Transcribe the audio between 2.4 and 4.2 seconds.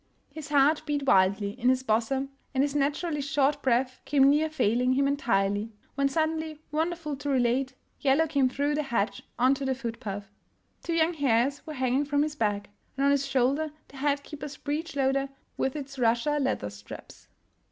and his naturally short breath